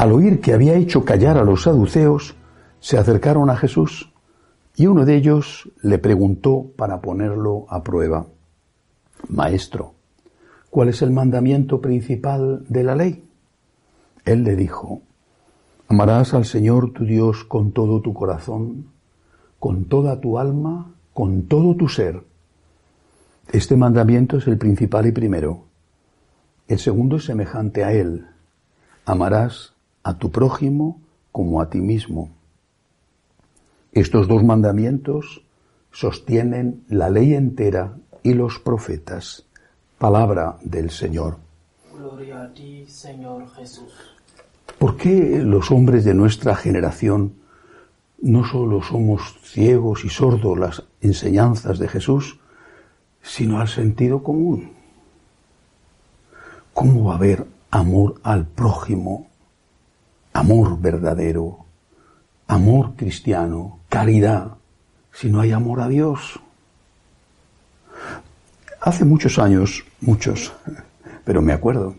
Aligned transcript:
al 0.00 0.12
oír 0.12 0.40
que 0.40 0.54
había 0.54 0.76
hecho 0.76 1.04
callar 1.04 1.36
a 1.36 1.44
los 1.44 1.64
saduceos, 1.64 2.34
se 2.78 2.96
acercaron 2.96 3.50
a 3.50 3.56
Jesús 3.56 4.10
y 4.74 4.86
uno 4.86 5.04
de 5.04 5.14
ellos 5.14 5.70
le 5.82 5.98
preguntó 5.98 6.72
para 6.74 7.02
ponerlo 7.02 7.66
a 7.68 7.82
prueba, 7.82 8.24
Maestro, 9.28 9.92
¿cuál 10.70 10.88
es 10.88 11.02
el 11.02 11.10
mandamiento 11.10 11.82
principal 11.82 12.64
de 12.66 12.82
la 12.82 12.94
ley? 12.96 13.28
Él 14.24 14.42
le 14.42 14.56
dijo, 14.56 15.02
Amarás 15.86 16.32
al 16.32 16.46
Señor 16.46 16.94
tu 16.94 17.04
Dios 17.04 17.44
con 17.44 17.72
todo 17.72 18.00
tu 18.00 18.14
corazón, 18.14 18.86
con 19.58 19.84
toda 19.84 20.18
tu 20.18 20.38
alma, 20.38 20.94
con 21.12 21.42
todo 21.42 21.76
tu 21.76 21.90
ser. 21.90 22.22
Este 23.52 23.76
mandamiento 23.76 24.38
es 24.38 24.46
el 24.46 24.56
principal 24.56 25.04
y 25.04 25.12
primero. 25.12 25.64
El 26.68 26.78
segundo 26.78 27.16
es 27.16 27.26
semejante 27.26 27.84
a 27.84 27.92
él. 27.92 28.26
Amarás 29.04 29.74
a 30.02 30.18
tu 30.18 30.30
prójimo 30.30 31.00
como 31.32 31.60
a 31.60 31.70
ti 31.70 31.80
mismo. 31.80 32.30
Estos 33.92 34.28
dos 34.28 34.42
mandamientos 34.42 35.42
sostienen 35.90 36.84
la 36.88 37.10
ley 37.10 37.34
entera 37.34 37.96
y 38.22 38.34
los 38.34 38.58
profetas. 38.58 39.46
Palabra 39.98 40.56
del 40.62 40.90
Señor. 40.90 41.38
Gloria 41.92 42.44
a 42.44 42.54
ti, 42.54 42.86
Señor 42.86 43.48
Jesús. 43.50 43.92
¿Por 44.78 44.96
qué 44.96 45.40
los 45.44 45.70
hombres 45.70 46.04
de 46.04 46.14
nuestra 46.14 46.54
generación 46.54 47.34
no 48.22 48.44
solo 48.44 48.82
somos 48.82 49.38
ciegos 49.42 50.04
y 50.04 50.08
sordos 50.08 50.58
las 50.58 50.82
enseñanzas 51.00 51.78
de 51.78 51.88
Jesús, 51.88 52.38
sino 53.22 53.60
al 53.60 53.68
sentido 53.68 54.22
común? 54.22 54.72
¿Cómo 56.72 57.04
va 57.04 57.14
a 57.14 57.16
haber 57.16 57.46
amor 57.70 58.20
al 58.22 58.46
prójimo, 58.46 59.29
amor 60.32 60.80
verdadero, 60.80 61.64
amor 62.46 62.94
cristiano, 62.96 63.80
caridad, 63.88 64.54
si 65.12 65.30
no 65.30 65.40
hay 65.40 65.52
amor 65.52 65.80
a 65.80 65.88
Dios? 65.88 66.40
Hace 68.80 69.04
muchos 69.04 69.38
años, 69.38 69.84
muchos, 70.00 70.52
pero 71.24 71.42
me 71.42 71.52
acuerdo, 71.52 71.94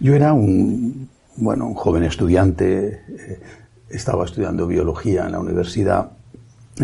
yo 0.00 0.14
era 0.14 0.32
un, 0.32 1.08
bueno, 1.36 1.66
un 1.66 1.74
joven 1.74 2.04
estudiante, 2.04 3.02
eh, 3.08 3.40
estaba 3.88 4.24
estudiando 4.24 4.66
biología 4.66 5.26
en 5.26 5.32
la 5.32 5.40
universidad, 5.40 6.10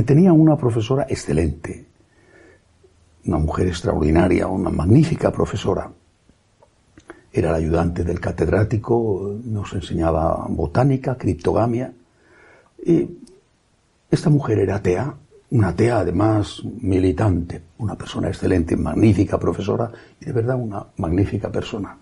tenía 0.05 0.33
una 0.33 0.56
profesora 0.56 1.06
excelente, 1.08 1.86
una 3.27 3.39
mujer 3.39 3.69
extraordinaria, 3.69 4.47
una 4.47 4.70
magnífica 4.70 5.31
profesora 5.31 5.91
era 7.33 7.50
el 7.50 7.55
ayudante 7.55 8.05
del 8.05 8.20
catedrático, 8.20 9.36
nos 9.45 9.73
enseñaba 9.73 10.47
botánica, 10.48 11.17
criptogamia. 11.17 11.92
Y 12.84 13.09
esta 14.11 14.31
mujer 14.31 14.59
era 14.59 14.77
atea, 14.77 15.14
una 15.51 15.69
atea 15.69 16.01
además 16.01 16.62
militante, 16.81 17.62
una 17.78 17.97
persona 17.97 18.28
excelente, 18.28 18.77
magnífica 18.77 19.39
profesora 19.39 19.90
y 20.20 20.24
de 20.24 20.33
verdad 20.33 20.57
una 20.57 20.85
magnífica 20.96 21.51
persona. 21.51 21.96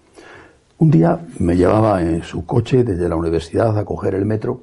Un 0.78 0.90
día 0.90 1.18
me 1.38 1.56
llevaba 1.56 2.00
en 2.02 2.22
su 2.22 2.46
coche 2.46 2.84
desde 2.84 3.08
la 3.08 3.16
universidad 3.16 3.76
a 3.76 3.84
coger 3.84 4.14
el 4.14 4.24
metro 4.24 4.62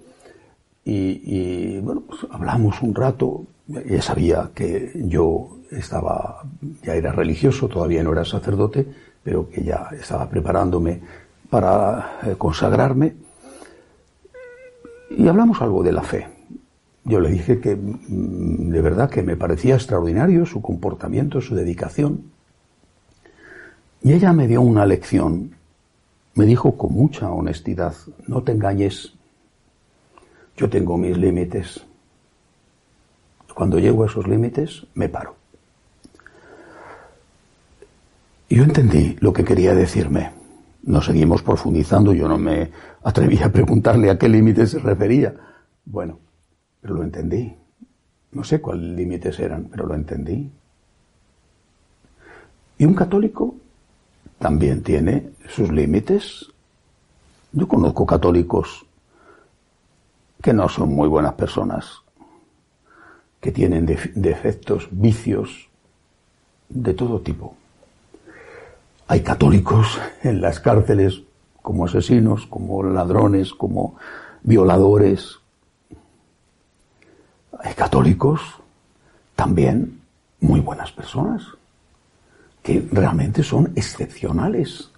y, 0.85 1.79
bueno, 1.79 2.03
pues 2.07 2.21
hablamos 2.29 2.81
un 2.81 2.93
rato. 2.93 3.43
Ella 3.67 4.01
sabía 4.01 4.51
que 4.53 4.91
yo 4.95 5.57
estaba, 5.71 6.43
ya 6.83 6.93
era 6.93 7.11
religioso, 7.11 7.67
todavía 7.67 8.03
no 8.03 8.11
era 8.13 8.23
sacerdote, 8.23 8.87
pero 9.25 9.49
que 9.49 9.63
ya 9.63 9.89
estaba 9.99 10.29
preparándome 10.29 11.01
para 11.49 12.19
eh, 12.21 12.35
consagrarme. 12.37 13.15
Y 15.09 15.27
hablamos 15.27 15.59
algo 15.63 15.81
de 15.81 15.91
la 15.91 16.03
fe. 16.03 16.27
Yo 17.03 17.19
le 17.19 17.31
dije 17.31 17.59
que 17.59 17.75
mm, 17.75 18.69
de 18.69 18.81
verdad 18.81 19.09
que 19.09 19.23
me 19.23 19.35
parecía 19.35 19.73
extraordinario 19.73 20.45
su 20.45 20.61
comportamiento, 20.61 21.41
su 21.41 21.55
dedicación. 21.55 22.31
Y 24.03 24.13
ella 24.13 24.31
me 24.31 24.47
dio 24.47 24.61
una 24.61 24.85
lección. 24.85 25.55
Me 26.35 26.45
dijo 26.45 26.77
con 26.77 26.93
mucha 26.93 27.31
honestidad, 27.31 27.95
no 28.27 28.43
te 28.43 28.51
engañes, 28.51 29.15
yo 30.55 30.69
tengo 30.69 30.99
mis 30.99 31.17
límites. 31.17 31.83
Cuando 33.55 33.79
llego 33.79 34.03
a 34.03 34.05
esos 34.05 34.27
límites, 34.27 34.85
me 34.93 35.09
paro. 35.09 35.35
Yo 38.55 38.63
entendí 38.63 39.17
lo 39.19 39.33
que 39.33 39.43
quería 39.43 39.75
decirme. 39.75 40.31
Nos 40.83 41.07
seguimos 41.07 41.43
profundizando, 41.43 42.13
yo 42.13 42.29
no 42.29 42.37
me 42.37 42.71
atreví 43.03 43.37
a 43.39 43.51
preguntarle 43.51 44.09
a 44.09 44.17
qué 44.17 44.29
límites 44.29 44.69
se 44.69 44.79
refería. 44.79 45.35
Bueno, 45.83 46.19
pero 46.79 46.93
lo 46.93 47.03
entendí. 47.03 47.53
No 48.31 48.45
sé 48.45 48.61
cuáles 48.61 48.95
límites 48.95 49.37
eran, 49.41 49.65
pero 49.65 49.85
lo 49.85 49.93
entendí. 49.93 50.49
Y 52.77 52.85
un 52.85 52.93
católico 52.93 53.55
también 54.39 54.83
tiene 54.83 55.31
sus 55.49 55.69
límites. 55.69 56.45
Yo 57.51 57.67
conozco 57.67 58.05
católicos 58.05 58.85
que 60.41 60.53
no 60.53 60.69
son 60.69 60.95
muy 60.95 61.09
buenas 61.09 61.33
personas, 61.33 61.91
que 63.41 63.51
tienen 63.51 63.85
defectos, 63.85 64.87
vicios 64.91 65.67
de 66.69 66.93
todo 66.93 67.19
tipo. 67.19 67.57
Hay 69.07 69.21
católicos 69.21 69.99
en 70.23 70.41
las 70.41 70.59
cárceles 70.59 71.21
como 71.61 71.85
asesinos, 71.85 72.47
como 72.47 72.81
ladrones, 72.83 73.53
como 73.53 73.95
violadores. 74.41 75.39
Hay 77.59 77.73
católicos 77.75 78.41
también 79.35 80.01
muy 80.39 80.59
buenas 80.59 80.91
personas, 80.91 81.43
que 82.63 82.87
realmente 82.91 83.43
son 83.43 83.71
excepcionales. 83.75 84.89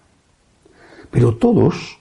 Pero 1.11 1.35
todos, 1.35 1.99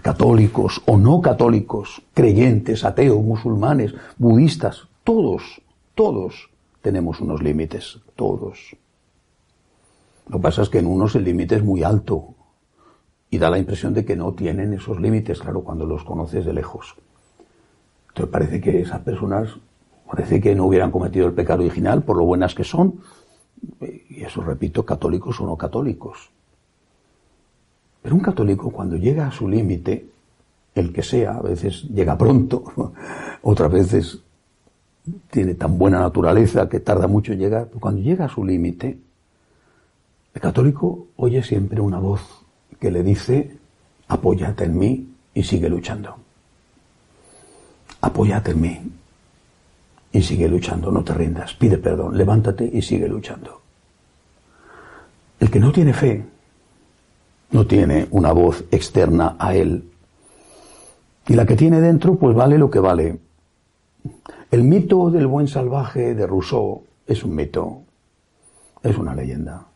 católicos 0.00 0.80
o 0.86 0.96
no 0.96 1.20
católicos, 1.20 2.02
creyentes, 2.14 2.84
ateos, 2.84 3.22
musulmanes, 3.22 3.94
budistas, 4.16 4.88
todos, 5.04 5.60
todos 5.94 6.48
tenemos 6.80 7.20
unos 7.20 7.42
límites, 7.42 7.98
todos. 8.16 8.76
Lo 10.32 10.38
que 10.38 10.44
pasa 10.44 10.62
es 10.62 10.70
que 10.70 10.78
en 10.78 10.86
unos 10.86 11.14
el 11.14 11.24
límite 11.24 11.56
es 11.56 11.62
muy 11.62 11.82
alto 11.82 12.34
y 13.28 13.36
da 13.36 13.50
la 13.50 13.58
impresión 13.58 13.92
de 13.92 14.02
que 14.02 14.16
no 14.16 14.32
tienen 14.32 14.72
esos 14.72 14.98
límites, 14.98 15.40
claro, 15.40 15.62
cuando 15.62 15.84
los 15.84 16.04
conoces 16.04 16.46
de 16.46 16.54
lejos. 16.54 16.94
Entonces 18.08 18.32
parece 18.32 18.58
que 18.58 18.80
esas 18.80 19.00
personas, 19.00 19.50
parece 20.10 20.40
que 20.40 20.54
no 20.54 20.64
hubieran 20.64 20.90
cometido 20.90 21.26
el 21.26 21.34
pecado 21.34 21.60
original 21.60 22.02
por 22.02 22.16
lo 22.16 22.24
buenas 22.24 22.54
que 22.54 22.64
son, 22.64 22.94
y 23.78 24.22
eso 24.22 24.40
repito, 24.40 24.86
católicos 24.86 25.38
o 25.38 25.44
no 25.44 25.54
católicos. 25.54 26.30
Pero 28.00 28.14
un 28.14 28.22
católico 28.22 28.70
cuando 28.70 28.96
llega 28.96 29.26
a 29.26 29.32
su 29.32 29.46
límite, 29.46 30.08
el 30.74 30.94
que 30.94 31.02
sea, 31.02 31.36
a 31.36 31.42
veces 31.42 31.82
llega 31.90 32.16
pronto, 32.16 32.72
otras 33.42 33.70
veces 33.70 34.22
tiene 35.30 35.56
tan 35.56 35.76
buena 35.76 36.00
naturaleza 36.00 36.70
que 36.70 36.80
tarda 36.80 37.06
mucho 37.06 37.34
en 37.34 37.38
llegar, 37.38 37.66
pero 37.66 37.80
cuando 37.80 38.00
llega 38.00 38.24
a 38.24 38.30
su 38.30 38.42
límite, 38.46 38.98
el 40.34 40.40
católico 40.40 41.08
oye 41.16 41.42
siempre 41.42 41.80
una 41.80 41.98
voz 41.98 42.22
que 42.80 42.90
le 42.90 43.02
dice, 43.02 43.56
apóyate 44.08 44.64
en 44.64 44.78
mí 44.78 45.08
y 45.34 45.42
sigue 45.42 45.68
luchando. 45.68 46.16
Apóyate 48.00 48.52
en 48.52 48.60
mí 48.60 48.80
y 50.12 50.22
sigue 50.22 50.48
luchando, 50.48 50.90
no 50.90 51.04
te 51.04 51.14
rindas, 51.14 51.54
pide 51.54 51.78
perdón, 51.78 52.16
levántate 52.16 52.68
y 52.72 52.82
sigue 52.82 53.08
luchando. 53.08 53.60
El 55.38 55.50
que 55.50 55.60
no 55.60 55.72
tiene 55.72 55.92
fe 55.92 56.24
no 57.50 57.66
tiene 57.66 58.08
una 58.10 58.32
voz 58.32 58.64
externa 58.70 59.36
a 59.38 59.54
él. 59.54 59.90
Y 61.28 61.34
la 61.34 61.46
que 61.46 61.56
tiene 61.56 61.80
dentro, 61.80 62.16
pues 62.16 62.34
vale 62.34 62.58
lo 62.58 62.70
que 62.70 62.80
vale. 62.80 63.18
El 64.50 64.64
mito 64.64 65.10
del 65.10 65.26
buen 65.26 65.48
salvaje 65.48 66.14
de 66.14 66.26
Rousseau 66.26 66.82
es 67.06 67.22
un 67.22 67.34
mito, 67.34 67.82
es 68.82 68.96
una 68.98 69.14
leyenda. 69.14 69.66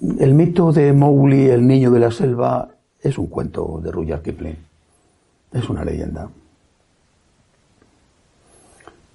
El 0.00 0.34
mito 0.34 0.72
de 0.72 0.92
Mowgli, 0.92 1.48
el 1.48 1.66
niño 1.66 1.90
de 1.90 2.00
la 2.00 2.10
selva, 2.10 2.68
es 3.00 3.16
un 3.18 3.28
cuento 3.28 3.80
de 3.82 3.90
Rudyard 3.90 4.22
Kipling. 4.22 4.56
Es 5.52 5.68
una 5.68 5.84
leyenda. 5.84 6.28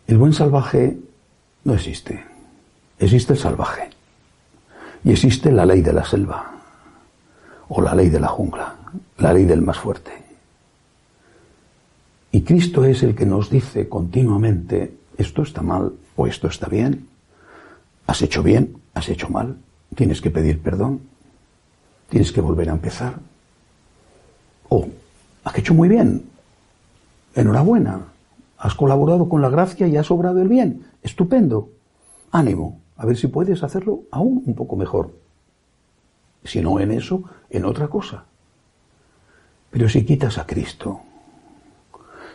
El 0.08 0.18
buen 0.18 0.34
salvaje 0.34 0.98
no 1.64 1.74
existe. 1.74 2.24
Existe 2.98 3.34
el 3.34 3.40
salvaje. 3.40 3.90
Y 5.04 5.12
existe 5.12 5.52
la 5.52 5.66
ley 5.66 5.82
de 5.82 5.94
la 5.94 6.04
selva. 6.04 6.52
O 7.70 7.82
la 7.82 7.94
ley 7.94 8.10
de 8.10 8.20
la 8.20 8.28
jungla. 8.28 8.76
La 9.20 9.34
ley 9.34 9.46
del 9.46 9.62
más 9.62 9.78
fuerte. 9.78 10.12
Y 12.32 12.42
Cristo 12.42 12.86
es 12.86 13.04
el 13.04 13.14
que 13.14 13.26
nos 13.26 13.50
dice 13.50 13.90
continuamente, 13.90 14.96
esto 15.18 15.44
está 15.44 15.62
mal 15.62 15.94
o 16.16 16.28
esto 16.28 16.48
está 16.48 16.68
bien. 16.68 17.08
Has 18.08 18.22
hecho 18.22 18.42
bien, 18.42 18.78
has 18.94 19.10
hecho 19.10 19.30
mal. 19.30 19.58
Tienes 19.96 20.22
que 20.22 20.32
pedir 20.32 20.62
perdón. 20.62 21.02
Tienes 22.10 22.32
que 22.32 22.42
volver 22.42 22.70
a 22.70 22.74
empezar. 22.74 23.20
O, 24.70 24.88
has 25.44 25.58
hecho 25.58 25.74
muy 25.74 25.90
bien. 25.90 26.26
Enhorabuena. 27.36 28.08
Has 28.58 28.76
colaborado 28.76 29.28
con 29.28 29.42
la 29.42 29.50
gracia 29.50 29.88
y 29.88 29.98
has 29.98 30.12
obrado 30.12 30.42
el 30.42 30.48
bien. 30.48 30.86
Estupendo. 31.04 31.70
Ánimo. 32.32 32.80
A 32.98 33.06
ver 33.06 33.18
si 33.18 33.28
puedes 33.28 33.64
hacerlo 33.64 34.04
aún 34.12 34.44
un 34.46 34.54
poco 34.54 34.76
mejor. 34.76 35.12
Si 36.44 36.62
no 36.62 36.80
en 36.80 36.92
eso, 36.92 37.24
en 37.50 37.66
otra 37.66 37.88
cosa. 37.88 38.26
Pero 39.72 39.90
si 39.90 40.06
quitas 40.06 40.38
a 40.38 40.46
Cristo, 40.46 41.02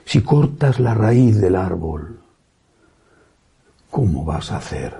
si 0.05 0.23
cortas 0.23 0.81
la 0.81 0.95
raíz 0.95 1.41
del 1.41 1.55
árbol, 1.55 2.21
¿cómo 3.91 4.25
vas 4.25 4.53
a 4.53 4.57
hacer 4.57 4.95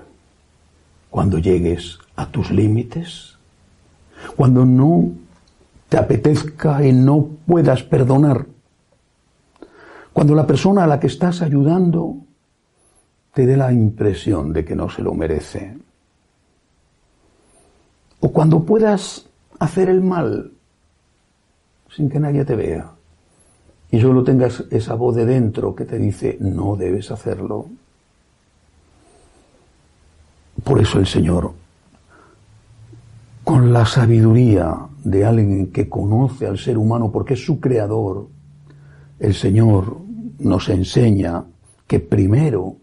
cuando 1.09 1.39
llegues 1.39 1.99
a 2.17 2.29
tus 2.29 2.51
límites? 2.51 3.37
Cuando 4.35 4.65
no 4.65 5.11
te 5.89 5.97
apetezca 5.97 6.85
y 6.85 6.91
no 6.91 7.29
puedas 7.45 7.83
perdonar. 7.83 8.45
Cuando 10.11 10.35
la 10.35 10.45
persona 10.45 10.83
a 10.83 10.87
la 10.87 10.99
que 10.99 11.07
estás 11.07 11.41
ayudando 11.41 12.17
te 13.33 13.45
dé 13.45 13.55
la 13.55 13.71
impresión 13.71 14.51
de 14.51 14.65
que 14.65 14.75
no 14.75 14.89
se 14.89 15.01
lo 15.01 15.13
merece. 15.13 15.77
O 18.19 18.31
cuando 18.31 18.63
puedas 18.63 19.27
hacer 19.59 19.89
el 19.89 20.01
mal 20.01 20.51
sin 21.95 22.09
que 22.09 22.19
nadie 22.19 22.43
te 22.45 22.55
vea 22.55 22.91
y 23.89 24.01
solo 24.01 24.23
tengas 24.23 24.63
esa 24.71 24.95
voz 24.95 25.15
de 25.15 25.25
dentro 25.25 25.75
que 25.75 25.85
te 25.85 25.97
dice 25.97 26.37
no 26.39 26.75
debes 26.75 27.11
hacerlo. 27.11 27.67
Por 30.63 30.81
eso 30.81 30.99
el 30.99 31.07
Señor, 31.07 31.53
con 33.47 33.71
la 33.71 33.85
sabiduría 33.85 34.75
de 35.05 35.23
alguien 35.23 35.71
que 35.71 35.87
conoce 35.87 36.45
al 36.45 36.57
ser 36.57 36.77
humano 36.77 37.13
porque 37.13 37.35
es 37.35 37.45
su 37.45 37.61
creador, 37.61 38.27
el 39.19 39.33
Señor 39.33 40.01
nos 40.39 40.67
enseña 40.67 41.45
que 41.87 42.01
primero 42.01 42.75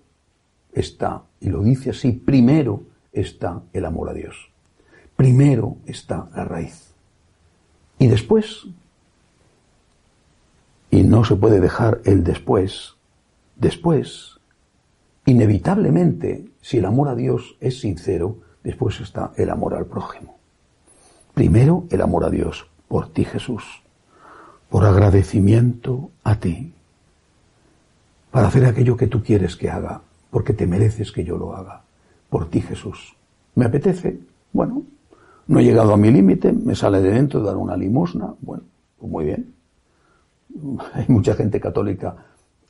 está, 0.73 1.25
y 1.39 1.51
lo 1.51 1.63
dice 1.63 1.91
así, 1.91 2.13
primero 2.13 2.81
está 3.13 3.61
el 3.75 3.85
amor 3.85 4.09
a 4.09 4.15
Dios. 4.15 4.51
Primero 5.15 5.77
está 5.85 6.31
la 6.35 6.47
raíz. 6.47 6.95
Y 7.99 8.07
después 8.07 8.67
y 10.91 11.03
no 11.03 11.25
se 11.25 11.37
puede 11.37 11.61
dejar 11.61 12.01
el 12.07 12.25
después. 12.25 12.95
Después, 13.57 14.41
inevitablemente, 15.27 16.47
si 16.63 16.79
el 16.79 16.87
amor 16.87 17.09
a 17.09 17.15
Dios 17.15 17.59
es 17.61 17.81
sincero, 17.81 18.39
después 18.63 18.99
está 19.03 19.35
el 19.37 19.51
amor 19.51 19.75
al 19.75 19.85
prójimo. 19.85 20.35
Primero 21.35 21.85
el 21.91 22.01
amor 22.01 22.25
a 22.25 22.31
Dios, 22.31 22.67
por 22.87 23.09
ti 23.09 23.25
Jesús, 23.25 23.83
por 24.71 24.85
agradecimiento 24.85 26.11
a 26.23 26.37
ti, 26.37 26.73
para 28.31 28.49
hacer 28.49 28.65
aquello 28.65 28.97
que 28.97 29.09
tú 29.09 29.23
quieres 29.23 29.57
que 29.57 29.69
haga, 29.69 30.01
porque 30.31 30.53
te 30.53 30.67
mereces 30.67 31.11
que 31.11 31.25
yo 31.25 31.37
lo 31.37 31.57
haga, 31.57 31.83
por 32.31 32.49
ti 32.51 32.61
Jesús. 32.61 33.17
¿Me 33.57 33.65
apetece? 33.65 34.21
Bueno, 34.53 34.85
no 35.49 35.59
he 35.59 35.65
llegado 35.65 35.93
a 35.93 35.97
mi 35.97 36.11
límite, 36.13 36.53
me 36.53 36.77
sale 36.77 37.01
de 37.01 37.11
dentro 37.11 37.41
dar 37.41 37.57
una 37.57 37.77
limosna, 37.77 38.33
bueno, 38.41 38.63
pues 38.99 39.11
muy 39.11 39.25
bien, 39.25 39.55
hay 40.95 41.07
mucha 41.09 41.35
gente 41.35 41.59
católica 41.61 42.17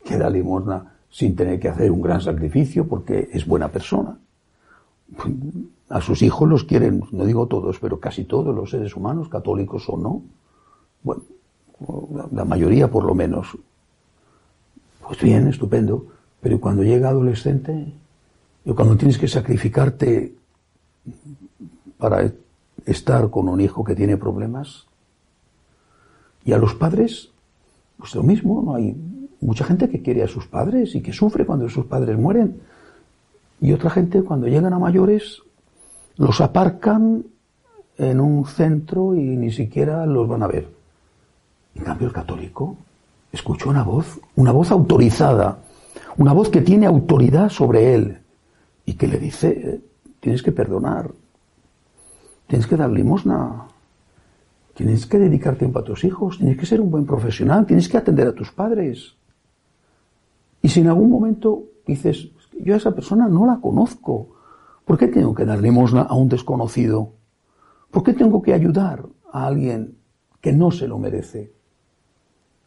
que 0.05 0.16
da 0.16 0.31
limosna 0.31 0.94
sin 1.11 1.37
tener 1.37 1.61
que 1.61 1.69
hacer 1.69 1.90
un 1.90 2.02
gran 2.02 2.20
sacrificio 2.20 2.88
porque 2.88 3.28
es 3.32 3.46
buena 3.46 3.69
persona. 3.69 4.19
A 5.89 6.01
sus 6.01 6.23
hijos 6.23 6.49
los 6.49 6.65
quieren, 6.65 7.05
no 7.13 7.25
digo 7.25 7.47
todos, 7.47 7.79
pero 7.79 8.01
casi 8.01 8.25
todos 8.25 8.55
los 8.55 8.71
seres 8.71 8.97
humanos, 8.97 9.29
católicos 9.29 9.85
o 9.89 9.97
no. 9.97 10.23
Bueno, 11.03 11.23
la 12.33 12.45
mayoría 12.45 12.91
por 12.91 13.05
lo 13.05 13.15
menos. 13.15 13.57
Pues 15.07 15.21
bien, 15.21 15.49
estupendo. 15.49 16.07
Pero 16.41 16.61
cuando 16.61 16.83
llega 16.83 17.11
adolescente, 17.11 17.93
y 18.65 18.73
cuando 18.73 18.97
tienes 18.97 19.19
que 19.19 19.29
sacrificarte 19.29 20.35
para 21.99 22.33
estar 22.87 23.31
con 23.31 23.49
un 23.49 23.61
hijo 23.61 23.85
que 23.85 23.95
tiene 23.95 24.17
problemas, 24.17 24.87
y 26.45 26.53
a 26.53 26.59
los 26.59 26.75
padres 26.75 27.31
pues 27.97 28.15
lo 28.15 28.23
mismo, 28.23 28.63
¿no? 28.63 28.75
Hay 28.75 28.97
mucha 29.41 29.65
gente 29.65 29.89
que 29.89 30.03
quiere 30.03 30.23
a 30.23 30.29
sus 30.29 30.47
padres 30.47 30.95
y 30.95 31.01
que 31.01 31.13
sufre 31.13 31.47
cuando 31.47 31.69
sus 31.69 31.87
padres 31.87 32.19
mueren. 32.19 32.61
Y 33.61 33.73
otra 33.73 33.91
gente 33.91 34.23
cuando 34.23 34.47
llegan 34.47 34.73
a 34.73 34.79
mayores 34.79 35.43
los 36.16 36.40
aparcan 36.40 37.25
en 37.96 38.20
un 38.20 38.46
centro 38.46 39.14
y 39.14 39.20
ni 39.20 39.52
siquiera 39.52 40.06
los 40.06 40.28
van 40.28 40.43
a 40.43 40.46
ver. 40.46 40.69
En 41.75 41.84
cambio 41.84 42.08
el 42.08 42.12
católico 42.12 42.76
escucha 43.32 43.69
una 43.69 43.82
voz, 43.82 44.20
una 44.37 44.52
voz 44.52 44.70
autorizada, 44.70 45.58
una 46.16 46.32
voz 46.32 46.49
que 46.49 46.61
tiene 46.61 46.87
autoridad 46.87 47.49
sobre 47.49 47.94
él 47.94 48.19
y 48.87 48.94
que 48.94 49.08
le 49.08 49.19
dice, 49.19 49.81
tienes 50.20 50.43
que 50.43 50.52
perdonar, 50.52 51.11
tienes 52.46 52.66
que 52.66 52.76
dar 52.76 52.90
limosna, 52.90 53.69
Tienes 54.75 55.06
que 55.06 55.19
dedicar 55.19 55.55
tiempo 55.55 55.78
a 55.78 55.84
tus 55.84 56.02
hijos, 56.02 56.38
tienes 56.38 56.58
que 56.58 56.66
ser 56.66 56.81
un 56.81 56.90
buen 56.90 57.06
profesional, 57.06 57.64
tienes 57.64 57.88
que 57.88 57.96
atender 57.96 58.26
a 58.26 58.34
tus 58.34 58.50
padres. 58.50 59.14
Y 60.61 60.69
si 60.69 60.81
en 60.81 60.88
algún 60.88 61.11
momento 61.11 61.62
dices, 61.87 62.28
yo 62.58 62.75
a 62.75 62.78
esa 62.78 62.93
persona 62.93 63.28
no 63.28 63.46
la 63.46 63.61
conozco, 63.61 64.34
¿por 64.85 64.99
qué 64.99 65.09
tengo 65.09 65.35
que 65.35 65.45
dar 65.45 65.61
limosna 65.61 66.03
a 66.03 66.15
un 66.15 66.29
desconocido? 66.29 67.13
¿Por 67.91 68.03
qué 68.03 68.13
tengo 68.13 68.43
que 68.43 68.55
ayudar 68.55 69.05
a 69.33 69.47
alguien 69.47 69.97
que 70.41 70.53
no 70.53 70.71
se 70.71 70.89
lo 70.89 70.99
merece? 70.99 71.53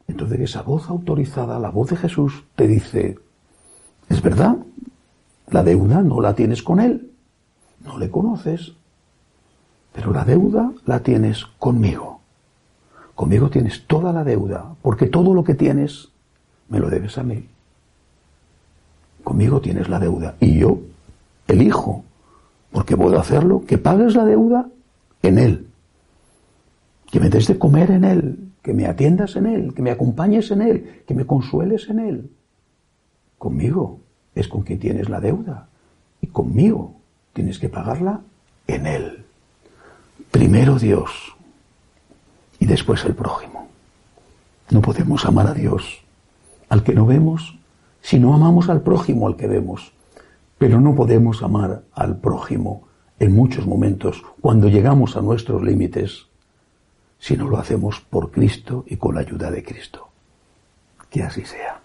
Entonces 0.07 0.39
esa 0.39 0.61
voz 0.61 0.89
autorizada, 0.89 1.59
la 1.59 1.69
voz 1.69 1.89
de 1.89 1.97
Jesús, 1.97 2.45
te 2.55 2.67
dice, 2.67 3.19
es 4.09 4.21
verdad, 4.21 4.57
la 5.49 5.63
deuda 5.63 6.01
no 6.01 6.21
la 6.21 6.33
tienes 6.33 6.63
con 6.63 6.79
él, 6.79 7.11
no 7.83 7.97
le 7.97 8.09
conoces, 8.09 8.73
pero 9.93 10.13
la 10.13 10.23
deuda 10.23 10.71
la 10.85 11.01
tienes 11.01 11.45
conmigo. 11.59 12.21
Conmigo 13.15 13.49
tienes 13.49 13.85
toda 13.87 14.13
la 14.13 14.23
deuda, 14.23 14.75
porque 14.81 15.07
todo 15.07 15.33
lo 15.33 15.43
que 15.43 15.55
tienes 15.55 16.09
me 16.69 16.79
lo 16.79 16.89
debes 16.89 17.17
a 17.17 17.23
mí. 17.23 17.47
Conmigo 19.23 19.59
tienes 19.59 19.89
la 19.89 19.99
deuda 19.99 20.35
y 20.39 20.59
yo 20.59 20.79
elijo, 21.47 22.03
porque 22.77 22.95
puedo 22.95 23.19
hacerlo, 23.19 23.63
que 23.65 23.79
pagues 23.79 24.13
la 24.13 24.23
deuda 24.23 24.69
en 25.23 25.39
Él, 25.39 25.65
que 27.09 27.19
me 27.19 27.27
des 27.27 27.47
de 27.47 27.57
comer 27.57 27.89
en 27.89 28.03
Él, 28.03 28.51
que 28.61 28.71
me 28.71 28.85
atiendas 28.85 29.35
en 29.35 29.47
Él, 29.47 29.73
que 29.73 29.81
me 29.81 29.89
acompañes 29.89 30.51
en 30.51 30.61
Él, 30.61 31.01
que 31.07 31.15
me 31.15 31.25
consueles 31.25 31.89
en 31.89 31.97
Él. 31.97 32.29
Conmigo 33.39 34.01
es 34.35 34.47
con 34.47 34.61
quien 34.61 34.77
tienes 34.77 35.09
la 35.09 35.19
deuda 35.19 35.69
y 36.21 36.27
conmigo 36.27 36.93
tienes 37.33 37.57
que 37.57 37.67
pagarla 37.67 38.21
en 38.67 38.85
Él. 38.85 39.25
Primero 40.29 40.77
Dios 40.77 41.09
y 42.59 42.67
después 42.67 43.03
el 43.05 43.15
prójimo. 43.15 43.69
No 44.69 44.83
podemos 44.83 45.25
amar 45.25 45.47
a 45.47 45.55
Dios, 45.55 46.03
al 46.69 46.83
que 46.83 46.93
no 46.93 47.07
vemos, 47.07 47.57
si 48.03 48.19
no 48.19 48.35
amamos 48.35 48.69
al 48.69 48.81
prójimo 48.81 49.25
al 49.25 49.35
que 49.35 49.47
vemos. 49.47 49.93
Pero 50.57 50.81
no 50.81 50.95
podemos 50.95 51.43
amar 51.43 51.83
al 51.93 52.19
prójimo 52.19 52.87
en 53.19 53.35
muchos 53.35 53.65
momentos, 53.65 54.23
cuando 54.41 54.69
llegamos 54.69 55.15
a 55.17 55.21
nuestros 55.21 55.61
límites, 55.63 56.27
si 57.19 57.35
no 57.35 57.47
lo 57.47 57.57
hacemos 57.57 57.99
por 57.99 58.31
Cristo 58.31 58.83
y 58.87 58.97
con 58.97 59.15
la 59.15 59.21
ayuda 59.21 59.49
de 59.49 59.63
Cristo. 59.63 60.07
Que 61.09 61.23
así 61.23 61.43
sea. 61.45 61.81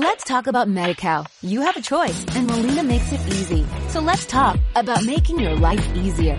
Let's 0.00 0.22
talk 0.22 0.46
about 0.46 0.68
MediCal. 0.68 1.26
You 1.42 1.60
have 1.62 1.76
a 1.76 1.82
choice 1.82 2.24
and 2.36 2.46
Molina 2.46 2.84
makes 2.84 3.12
it 3.12 3.20
easy. 3.34 3.66
So 3.88 3.98
let's 4.00 4.26
talk 4.26 4.56
about 4.76 5.04
making 5.04 5.40
your 5.40 5.56
life 5.56 5.84
easier, 5.96 6.38